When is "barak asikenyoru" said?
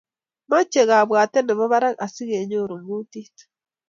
1.71-2.75